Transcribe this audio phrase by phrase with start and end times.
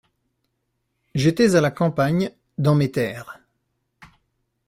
[1.13, 3.39] J’étais à la campagne, Dans mes terres…